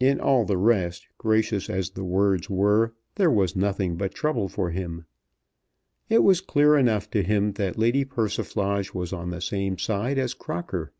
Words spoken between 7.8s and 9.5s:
Persiflage was on the